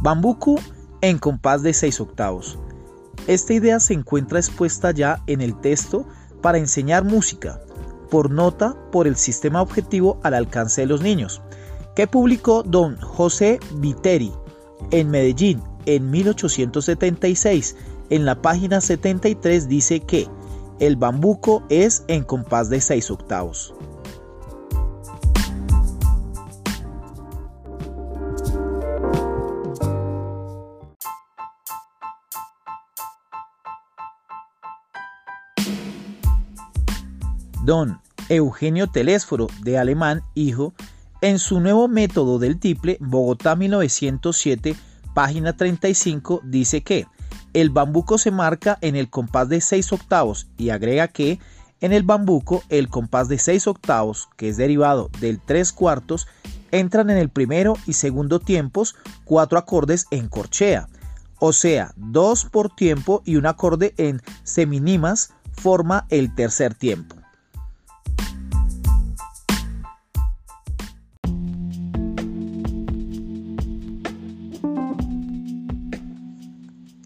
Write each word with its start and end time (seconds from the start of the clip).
Bambuco 0.00 0.56
en 1.02 1.18
compás 1.18 1.62
de 1.62 1.74
6 1.74 2.00
octavos. 2.00 2.58
Esta 3.26 3.52
idea 3.52 3.80
se 3.80 3.92
encuentra 3.92 4.38
expuesta 4.38 4.92
ya 4.92 5.22
en 5.26 5.42
el 5.42 5.60
texto 5.60 6.06
para 6.40 6.58
enseñar 6.58 7.04
música, 7.04 7.60
por 8.10 8.30
nota 8.30 8.74
por 8.90 9.06
el 9.06 9.16
sistema 9.16 9.60
objetivo 9.60 10.18
al 10.22 10.34
alcance 10.34 10.80
de 10.80 10.86
los 10.86 11.02
niños, 11.02 11.42
que 11.94 12.06
publicó 12.06 12.62
don 12.62 12.98
José 12.98 13.60
Viteri 13.74 14.32
en 14.90 15.10
Medellín 15.10 15.62
en 15.84 16.10
1876. 16.10 17.76
En 18.08 18.24
la 18.24 18.40
página 18.40 18.80
73 18.80 19.68
dice 19.68 20.00
que 20.00 20.28
el 20.78 20.96
bambuco 20.96 21.62
es 21.68 22.04
en 22.08 22.24
compás 22.24 22.70
de 22.70 22.80
6 22.80 23.10
octavos. 23.10 23.74
Don 37.62 38.00
Eugenio 38.28 38.86
Telésforo, 38.86 39.48
de 39.62 39.78
alemán, 39.78 40.22
hijo, 40.34 40.72
en 41.20 41.38
su 41.38 41.60
nuevo 41.60 41.88
método 41.88 42.38
del 42.38 42.58
tiple, 42.58 42.96
Bogotá 43.00 43.54
1907, 43.54 44.74
página 45.14 45.56
35, 45.56 46.40
dice 46.44 46.82
que 46.82 47.06
el 47.52 47.70
bambuco 47.70 48.16
se 48.16 48.30
marca 48.30 48.78
en 48.80 48.96
el 48.96 49.10
compás 49.10 49.48
de 49.48 49.60
6 49.60 49.92
octavos 49.92 50.48
y 50.56 50.70
agrega 50.70 51.08
que 51.08 51.38
en 51.80 51.92
el 51.92 52.02
bambuco 52.02 52.62
el 52.68 52.88
compás 52.88 53.28
de 53.28 53.38
6 53.38 53.66
octavos, 53.66 54.28
que 54.36 54.48
es 54.48 54.56
derivado 54.56 55.10
del 55.20 55.40
3 55.40 55.72
cuartos, 55.72 56.28
entran 56.70 57.10
en 57.10 57.18
el 57.18 57.28
primero 57.28 57.74
y 57.86 57.94
segundo 57.94 58.38
tiempos 58.40 58.96
cuatro 59.24 59.58
acordes 59.58 60.06
en 60.10 60.28
corchea, 60.28 60.88
o 61.38 61.52
sea, 61.52 61.92
dos 61.96 62.44
por 62.44 62.74
tiempo 62.74 63.22
y 63.24 63.36
un 63.36 63.46
acorde 63.46 63.94
en 63.96 64.22
seminimas 64.44 65.32
forma 65.52 66.06
el 66.10 66.34
tercer 66.34 66.74
tiempo. 66.74 67.19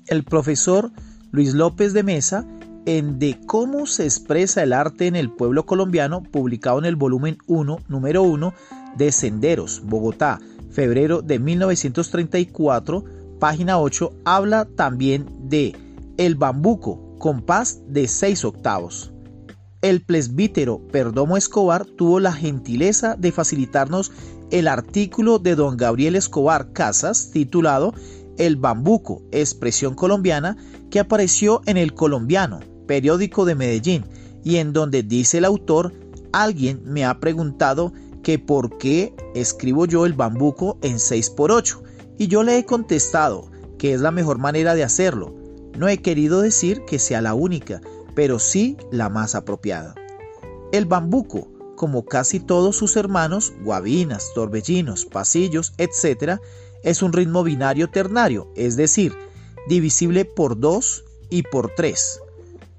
El 0.09 0.25
profesor 0.25 0.91
Luis 1.31 1.55
López 1.55 1.93
de 1.93 2.03
Mesa 2.03 2.47
en 2.87 3.19
De 3.19 3.41
cómo 3.47 3.87
se 3.87 4.05
expresa 4.05 4.63
el 4.63 4.73
arte 4.73 5.07
en 5.07 5.17
el 5.17 5.31
pueblo 5.31 5.65
colombiano, 5.65 6.23
publicado 6.23 6.79
en 6.79 6.85
el 6.85 6.97
volumen 6.97 7.39
1, 7.47 7.79
número 7.89 8.23
1 8.23 8.53
de 8.97 9.11
Senderos, 9.11 9.83
Bogotá, 9.85 10.39
febrero 10.71 11.23
de 11.23 11.39
1934, 11.39 13.05
página 13.41 13.81
8, 13.81 14.13
habla 14.25 14.67
también 14.77 15.27
de 15.49 15.75
El 16.19 16.35
bambuco, 16.35 17.17
compás 17.19 17.81
de 17.89 18.07
6 18.07 18.45
octavos. 18.45 19.13
El 19.81 20.03
presbítero 20.03 20.81
Perdomo 20.93 21.37
Escobar 21.37 21.87
tuvo 21.87 22.21
la 22.21 22.33
gentileza 22.33 23.17
de 23.17 23.33
facilitarnos 23.33 24.13
el 24.51 24.69
artículo 24.69 25.39
de 25.39 25.55
don 25.57 25.77
Gabriel 25.77 26.17
Escobar 26.17 26.73
Casas 26.73 27.31
titulado 27.33 27.95
el 28.39 28.57
Bambuco, 28.57 29.23
expresión 29.33 29.95
colombiana 29.95 30.57
que 30.91 31.01
apareció 31.01 31.61
en 31.67 31.77
El 31.77 31.95
Colombiano, 31.95 32.61
periódico 32.87 33.45
de 33.45 33.55
Medellín, 33.55 34.05
y 34.43 34.57
en 34.57 34.73
donde 34.73 35.03
dice 35.03 35.39
el 35.39 35.45
autor, 35.45 35.93
alguien 36.33 36.83
me 36.85 37.05
ha 37.05 37.19
preguntado 37.21 37.93
que 38.23 38.39
por 38.39 38.79
qué 38.79 39.15
escribo 39.35 39.87
yo 39.87 40.07
el 40.07 40.15
bambuco 40.15 40.79
en 40.83 40.97
6x8, 40.97 41.83
y 42.19 42.29
yo 42.29 42.43
le 42.43 42.59
he 42.59 42.65
contestado 42.65 43.51
que 43.79 43.93
es 43.93 44.01
la 44.01 44.11
mejor 44.11 44.39
manera 44.39 44.75
de 44.75 44.85
hacerlo. 44.85 45.35
No 45.79 45.89
he 45.89 45.99
querido 45.99 46.41
decir 46.41 46.83
que 46.87 46.99
sea 46.99 47.21
la 47.21 47.35
única, 47.35 47.81
pero 48.15 48.39
sí 48.39 48.77
la 48.91 49.09
más 49.09 49.35
apropiada. 49.35 49.95
El 50.73 50.87
bambuco, 50.87 51.49
como 51.75 52.05
casi 52.05 52.41
todos 52.41 52.77
sus 52.77 52.97
hermanos, 52.97 53.53
guabinas, 53.63 54.33
torbellinos, 54.35 55.05
pasillos, 55.07 55.73
etc., 55.79 56.41
es 56.83 57.03
un 57.03 57.13
ritmo 57.13 57.43
binario 57.43 57.89
ternario, 57.89 58.51
es 58.57 58.77
decir, 58.77 59.17
divisible 59.69 60.25
por 60.25 60.59
2 60.61 61.05
y 61.31 61.43
por 61.43 61.75
3. 61.75 62.21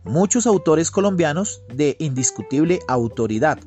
Muchos 0.04 0.46
autores 0.46 0.92
colombianos 0.92 1.64
de 1.74 1.96
indiscutible 2.00 2.80
autoridad 2.88 3.58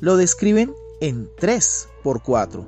lo 0.00 0.16
describen 0.16 0.72
en 1.00 1.28
3 1.38 1.88
por 2.04 2.22
4, 2.22 2.64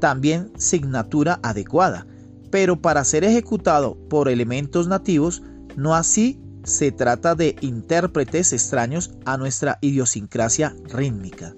también 0.00 0.50
signatura 0.56 1.38
adecuada, 1.42 2.06
pero 2.50 2.80
para 2.80 3.04
ser 3.04 3.24
ejecutado 3.24 3.96
por 4.08 4.28
elementos 4.28 4.88
nativos, 4.88 5.42
no 5.76 5.94
así 5.94 6.40
se 6.64 6.90
trata 6.92 7.34
de 7.34 7.56
intérpretes 7.60 8.52
extraños 8.52 9.12
a 9.24 9.36
nuestra 9.36 9.78
idiosincrasia 9.80 10.74
rítmica. 10.84 11.54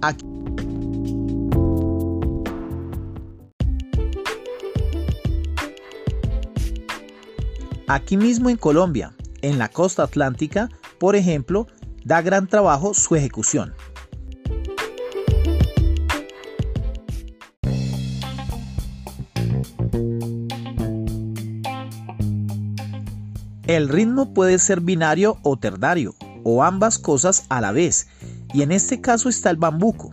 Aquí 0.00 0.24
Aquí 7.90 8.18
mismo 8.18 8.50
en 8.50 8.58
Colombia, 8.58 9.14
en 9.40 9.58
la 9.58 9.70
costa 9.70 10.02
atlántica, 10.02 10.68
por 10.98 11.16
ejemplo, 11.16 11.66
da 12.04 12.20
gran 12.20 12.46
trabajo 12.46 12.92
su 12.92 13.16
ejecución. 13.16 13.72
El 23.66 23.88
ritmo 23.88 24.34
puede 24.34 24.58
ser 24.58 24.82
binario 24.82 25.38
o 25.42 25.58
ternario, 25.58 26.14
o 26.44 26.62
ambas 26.62 26.98
cosas 26.98 27.46
a 27.48 27.62
la 27.62 27.72
vez, 27.72 28.08
y 28.52 28.62
en 28.62 28.72
este 28.72 29.00
caso 29.00 29.28
está 29.28 29.50
el 29.50 29.56
bambuco. 29.56 30.12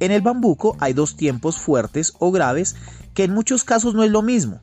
En 0.00 0.10
el 0.10 0.22
bambuco 0.22 0.76
hay 0.80 0.92
dos 0.92 1.16
tiempos 1.16 1.58
fuertes 1.58 2.14
o 2.18 2.30
graves 2.32 2.76
que 3.14 3.24
en 3.24 3.32
muchos 3.32 3.64
casos 3.64 3.94
no 3.94 4.02
es 4.02 4.10
lo 4.10 4.22
mismo. 4.22 4.60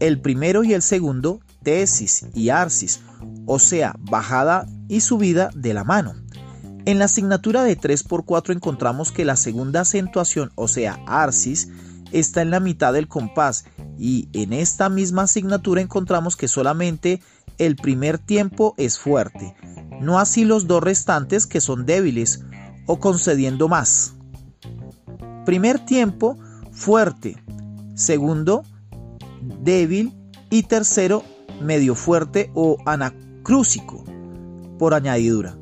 El 0.00 0.20
primero 0.20 0.64
y 0.64 0.72
el 0.72 0.82
segundo 0.82 1.40
tesis 1.62 2.26
y 2.34 2.48
arsis, 2.48 3.00
o 3.46 3.58
sea, 3.58 3.94
bajada 3.98 4.66
y 4.88 5.00
subida 5.00 5.50
de 5.54 5.74
la 5.74 5.84
mano. 5.84 6.14
En 6.84 6.98
la 6.98 7.04
asignatura 7.04 7.62
de 7.62 7.78
3x4 7.78 8.52
encontramos 8.52 9.12
que 9.12 9.24
la 9.24 9.36
segunda 9.36 9.82
acentuación, 9.82 10.50
o 10.56 10.66
sea, 10.66 10.98
arsis, 11.06 11.68
está 12.10 12.42
en 12.42 12.50
la 12.50 12.60
mitad 12.60 12.92
del 12.92 13.06
compás 13.06 13.64
y 13.98 14.28
en 14.32 14.52
esta 14.52 14.88
misma 14.88 15.22
asignatura 15.22 15.80
encontramos 15.80 16.36
que 16.36 16.48
solamente 16.48 17.22
el 17.58 17.76
primer 17.76 18.18
tiempo 18.18 18.74
es 18.78 18.98
fuerte, 18.98 19.54
no 20.02 20.18
así 20.18 20.44
los 20.44 20.66
dos 20.66 20.82
restantes 20.82 21.46
que 21.46 21.60
son 21.60 21.86
débiles 21.86 22.44
o 22.86 22.98
concediendo 22.98 23.68
más. 23.68 24.14
Primer 25.46 25.78
tiempo 25.84 26.36
fuerte, 26.72 27.42
segundo 27.94 28.64
débil 29.62 30.12
y 30.50 30.64
tercero 30.64 31.24
medio 31.60 31.94
fuerte 31.94 32.50
o 32.54 32.76
anacrúsico 32.84 34.04
por 34.78 34.94
añadidura. 34.94 35.56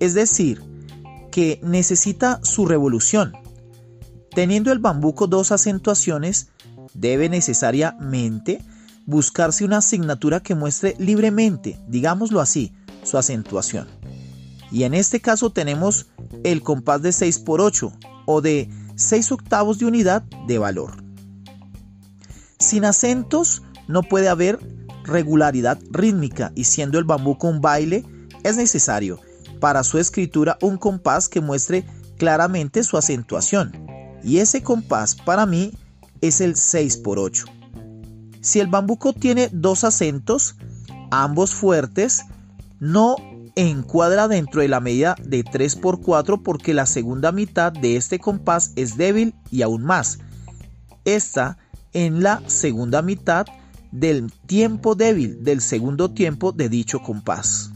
Es 0.00 0.14
decir, 0.14 0.62
que 1.30 1.60
necesita 1.62 2.40
su 2.42 2.66
revolución. 2.66 3.32
Teniendo 4.34 4.72
el 4.72 4.78
bambuco 4.78 5.26
dos 5.26 5.52
acentuaciones, 5.52 6.48
debe 6.94 7.28
necesariamente 7.28 8.62
buscarse 9.06 9.64
una 9.64 9.78
asignatura 9.78 10.40
que 10.40 10.54
muestre 10.54 10.94
libremente, 10.98 11.78
digámoslo 11.88 12.40
así, 12.40 12.72
su 13.10 13.18
acentuación. 13.18 13.88
Y 14.70 14.84
en 14.84 14.94
este 14.94 15.20
caso 15.20 15.50
tenemos 15.50 16.06
el 16.44 16.62
compás 16.62 17.02
de 17.02 17.12
6 17.12 17.40
por 17.40 17.60
8 17.60 17.92
o 18.26 18.40
de 18.40 18.70
6 18.94 19.32
octavos 19.32 19.78
de 19.78 19.86
unidad 19.86 20.22
de 20.46 20.58
valor. 20.58 21.02
Sin 22.58 22.84
acentos 22.84 23.62
no 23.88 24.02
puede 24.02 24.28
haber 24.28 24.60
regularidad 25.04 25.78
rítmica 25.90 26.52
y 26.54 26.64
siendo 26.64 26.98
el 26.98 27.04
bambuco 27.04 27.48
un 27.48 27.60
baile, 27.60 28.04
es 28.44 28.56
necesario 28.56 29.20
para 29.58 29.82
su 29.82 29.98
escritura 29.98 30.56
un 30.62 30.76
compás 30.76 31.28
que 31.28 31.40
muestre 31.40 31.84
claramente 32.16 32.84
su 32.84 32.96
acentuación. 32.96 33.72
Y 34.22 34.38
ese 34.38 34.62
compás 34.62 35.16
para 35.16 35.46
mí 35.46 35.72
es 36.20 36.40
el 36.40 36.54
6 36.54 36.98
por 36.98 37.18
8. 37.18 37.46
Si 38.40 38.60
el 38.60 38.68
bambuco 38.68 39.12
tiene 39.12 39.48
dos 39.52 39.84
acentos, 39.84 40.56
ambos 41.10 41.54
fuertes, 41.54 42.24
no 42.80 43.16
encuadra 43.54 44.26
dentro 44.26 44.62
de 44.62 44.68
la 44.68 44.80
medida 44.80 45.14
de 45.22 45.44
3 45.44 45.76
por 45.76 46.00
4 46.00 46.42
porque 46.42 46.74
la 46.74 46.86
segunda 46.86 47.30
mitad 47.30 47.72
de 47.72 47.96
este 47.96 48.18
compás 48.18 48.72
es 48.76 48.96
débil 48.96 49.34
y 49.50 49.62
aún 49.62 49.84
más. 49.84 50.18
Esta 51.04 51.58
en 51.92 52.22
la 52.22 52.42
segunda 52.48 53.02
mitad 53.02 53.46
del 53.92 54.32
tiempo 54.46 54.94
débil 54.94 55.44
del 55.44 55.60
segundo 55.60 56.10
tiempo 56.10 56.52
de 56.52 56.68
dicho 56.68 57.00
compás. 57.00 57.70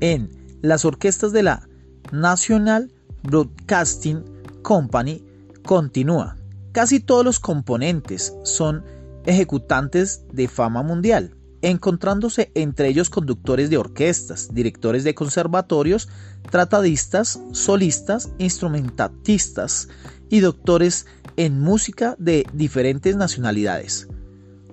en 0.00 0.30
las 0.62 0.84
orquestas 0.84 1.32
de 1.32 1.42
la 1.42 1.68
National 2.12 2.92
Broadcasting 3.22 4.35
Company 4.66 5.22
continúa. 5.64 6.36
Casi 6.72 6.98
todos 6.98 7.24
los 7.24 7.38
componentes 7.38 8.34
son 8.42 8.84
ejecutantes 9.24 10.24
de 10.32 10.48
fama 10.48 10.82
mundial, 10.82 11.36
encontrándose 11.62 12.50
entre 12.56 12.88
ellos 12.88 13.08
conductores 13.08 13.70
de 13.70 13.78
orquestas, 13.78 14.48
directores 14.52 15.04
de 15.04 15.14
conservatorios, 15.14 16.08
tratadistas, 16.50 17.38
solistas, 17.52 18.30
instrumentatistas 18.38 19.86
y 20.30 20.40
doctores 20.40 21.06
en 21.36 21.60
música 21.60 22.16
de 22.18 22.44
diferentes 22.52 23.14
nacionalidades. 23.14 24.08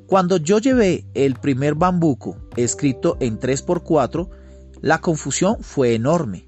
Cuando 0.07 0.37
yo 0.37 0.57
llevé 0.57 1.05
el 1.13 1.35
primer 1.35 1.75
bambuco 1.75 2.35
escrito 2.55 3.15
en 3.19 3.39
3x4, 3.39 4.27
la 4.81 5.01
confusión 5.01 5.57
fue 5.61 5.93
enorme. 5.93 6.47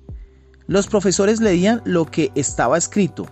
Los 0.68 0.88
profesores 0.88 1.42
leían 1.42 1.82
lo 1.86 2.06
que 2.06 2.32
estaba 2.36 2.78
escrito, 2.78 3.28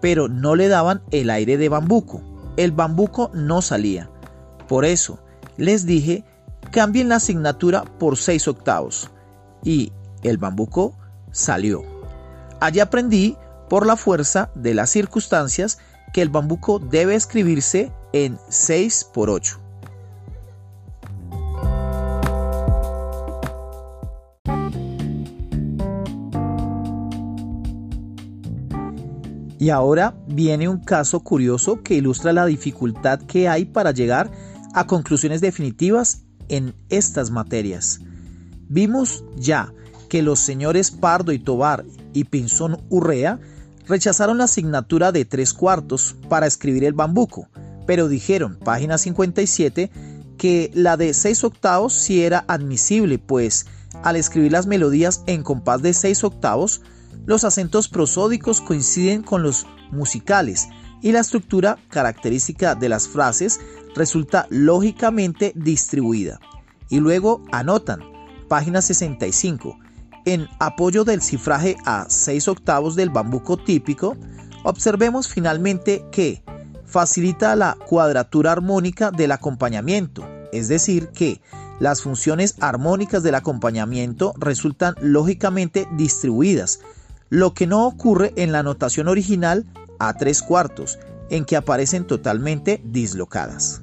pero 0.00 0.28
no 0.28 0.54
le 0.54 0.68
daban 0.68 1.02
el 1.10 1.30
aire 1.30 1.56
de 1.56 1.68
bambuco. 1.68 2.20
El 2.56 2.72
bambuco 2.72 3.30
no 3.34 3.62
salía. 3.62 4.10
Por 4.68 4.84
eso 4.84 5.18
les 5.56 5.86
dije, 5.86 6.24
cambien 6.70 7.08
la 7.08 7.16
asignatura 7.16 7.84
por 7.98 8.16
6 8.16 8.48
octavos. 8.48 9.10
Y 9.62 9.92
el 10.22 10.36
bambuco 10.36 10.94
salió. 11.30 11.82
Allí 12.60 12.80
aprendí, 12.80 13.36
por 13.68 13.86
la 13.86 13.96
fuerza 13.96 14.50
de 14.54 14.74
las 14.74 14.90
circunstancias, 14.90 15.78
que 16.12 16.22
el 16.22 16.28
bambuco 16.28 16.78
debe 16.78 17.14
escribirse 17.14 17.92
en 18.12 18.38
6 18.48 19.10
por 19.12 19.30
8. 19.30 19.58
Y 29.64 29.70
ahora 29.70 30.14
viene 30.26 30.68
un 30.68 30.76
caso 30.76 31.20
curioso 31.20 31.82
que 31.82 31.94
ilustra 31.94 32.34
la 32.34 32.44
dificultad 32.44 33.20
que 33.20 33.48
hay 33.48 33.64
para 33.64 33.92
llegar 33.92 34.30
a 34.74 34.86
conclusiones 34.86 35.40
definitivas 35.40 36.24
en 36.50 36.74
estas 36.90 37.30
materias. 37.30 38.00
Vimos 38.68 39.24
ya 39.38 39.72
que 40.10 40.20
los 40.20 40.38
señores 40.38 40.90
Pardo 40.90 41.32
y 41.32 41.38
Tobar 41.38 41.86
y 42.12 42.24
Pinzón 42.24 42.82
Urrea 42.90 43.40
rechazaron 43.88 44.36
la 44.36 44.44
asignatura 44.44 45.12
de 45.12 45.24
tres 45.24 45.54
cuartos 45.54 46.14
para 46.28 46.46
escribir 46.46 46.84
el 46.84 46.92
bambuco, 46.92 47.48
pero 47.86 48.08
dijeron, 48.08 48.58
página 48.62 48.98
57, 48.98 49.90
que 50.36 50.72
la 50.74 50.98
de 50.98 51.14
seis 51.14 51.42
octavos 51.42 51.94
sí 51.94 52.22
era 52.22 52.44
admisible, 52.48 53.18
pues 53.18 53.64
al 54.02 54.16
escribir 54.16 54.52
las 54.52 54.66
melodías 54.66 55.22
en 55.26 55.42
compás 55.42 55.80
de 55.80 55.94
seis 55.94 56.22
octavos, 56.22 56.82
los 57.26 57.44
acentos 57.44 57.88
prosódicos 57.88 58.60
coinciden 58.60 59.22
con 59.22 59.42
los 59.42 59.66
musicales 59.90 60.68
y 61.00 61.12
la 61.12 61.20
estructura 61.20 61.78
característica 61.88 62.74
de 62.74 62.88
las 62.88 63.08
frases 63.08 63.60
resulta 63.94 64.46
lógicamente 64.50 65.52
distribuida. 65.54 66.40
Y 66.88 67.00
luego 67.00 67.42
anotan, 67.52 68.00
página 68.48 68.80
65, 68.82 69.78
en 70.24 70.48
apoyo 70.58 71.04
del 71.04 71.22
cifraje 71.22 71.76
a 71.84 72.06
6 72.08 72.48
octavos 72.48 72.96
del 72.96 73.10
bambuco 73.10 73.56
típico, 73.56 74.16
observemos 74.62 75.28
finalmente 75.28 76.04
que 76.10 76.42
facilita 76.86 77.56
la 77.56 77.76
cuadratura 77.86 78.52
armónica 78.52 79.10
del 79.10 79.32
acompañamiento, 79.32 80.26
es 80.52 80.68
decir, 80.68 81.08
que 81.08 81.40
las 81.80 82.02
funciones 82.02 82.54
armónicas 82.60 83.22
del 83.22 83.34
acompañamiento 83.34 84.32
resultan 84.38 84.94
lógicamente 85.00 85.88
distribuidas, 85.96 86.80
lo 87.30 87.54
que 87.54 87.66
no 87.66 87.86
ocurre 87.86 88.32
en 88.36 88.52
la 88.52 88.62
notación 88.62 89.08
original 89.08 89.64
a 89.98 90.14
tres 90.14 90.42
cuartos, 90.42 90.98
en 91.30 91.44
que 91.44 91.56
aparecen 91.56 92.06
totalmente 92.06 92.80
dislocadas. 92.84 93.82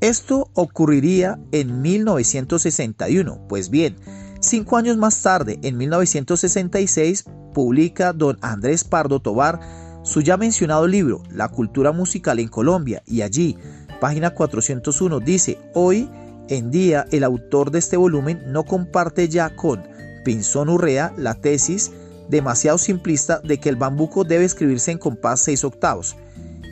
Esto 0.00 0.50
ocurriría 0.54 1.38
en 1.50 1.80
1961, 1.80 3.46
pues 3.48 3.70
bien, 3.70 3.96
cinco 4.40 4.76
años 4.76 4.96
más 4.96 5.22
tarde, 5.22 5.58
en 5.62 5.78
1966, 5.78 7.24
publica 7.54 8.12
don 8.12 8.36
Andrés 8.42 8.84
Pardo 8.84 9.20
Tobar 9.20 9.60
su 10.02 10.20
ya 10.20 10.36
mencionado 10.36 10.86
libro 10.86 11.22
La 11.30 11.48
cultura 11.48 11.90
musical 11.92 12.38
en 12.38 12.48
Colombia 12.48 13.02
y 13.06 13.22
allí, 13.22 13.56
página 14.00 14.30
401, 14.30 15.20
dice, 15.20 15.58
hoy 15.72 16.10
en 16.48 16.70
día 16.70 17.06
el 17.10 17.24
autor 17.24 17.70
de 17.70 17.78
este 17.78 17.96
volumen 17.96 18.42
no 18.48 18.64
comparte 18.64 19.30
ya 19.30 19.56
con 19.56 19.82
Pinzón 20.24 20.68
Urrea 20.68 21.12
la 21.16 21.34
tesis 21.34 21.92
demasiado 22.28 22.78
simplista 22.78 23.40
de 23.40 23.58
que 23.58 23.68
el 23.68 23.76
bambuco 23.76 24.24
debe 24.24 24.44
escribirse 24.44 24.90
en 24.90 24.98
compás 24.98 25.40
6 25.40 25.64
octavos. 25.64 26.16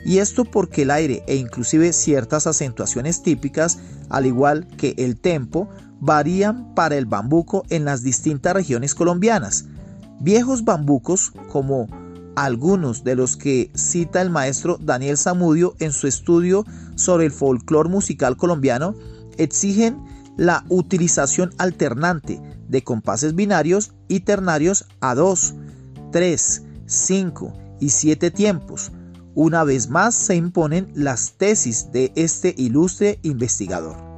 Y 0.05 0.17
esto 0.17 0.43
porque 0.43 0.81
el 0.81 0.91
aire 0.91 1.23
e 1.27 1.35
inclusive 1.35 1.93
ciertas 1.93 2.47
acentuaciones 2.47 3.23
típicas, 3.23 3.79
al 4.09 4.25
igual 4.25 4.67
que 4.77 4.95
el 4.97 5.17
tempo, 5.17 5.69
varían 5.99 6.75
para 6.75 6.97
el 6.97 7.05
bambuco 7.05 7.63
en 7.69 7.85
las 7.85 8.03
distintas 8.03 8.53
regiones 8.53 8.95
colombianas. 8.95 9.65
Viejos 10.19 10.65
bambucos, 10.65 11.31
como 11.49 11.87
algunos 12.35 13.03
de 13.03 13.15
los 13.15 13.37
que 13.37 13.71
cita 13.75 14.21
el 14.21 14.29
maestro 14.29 14.77
Daniel 14.81 15.17
Zamudio 15.17 15.75
en 15.79 15.93
su 15.93 16.07
estudio 16.07 16.65
sobre 16.95 17.25
el 17.25 17.31
folclore 17.31 17.89
musical 17.89 18.35
colombiano, 18.35 18.95
exigen 19.37 19.97
la 20.37 20.65
utilización 20.69 21.53
alternante 21.57 22.41
de 22.67 22.83
compases 22.83 23.35
binarios 23.35 23.93
y 24.07 24.21
ternarios 24.21 24.87
a 24.99 25.15
2, 25.15 25.53
3, 26.11 26.63
5 26.85 27.53
y 27.79 27.89
7 27.89 28.31
tiempos. 28.31 28.91
Una 29.35 29.63
vez 29.63 29.89
más 29.89 30.15
se 30.15 30.35
imponen 30.35 30.91
las 30.93 31.33
tesis 31.37 31.91
de 31.91 32.11
este 32.15 32.53
ilustre 32.57 33.19
investigador. 33.23 34.12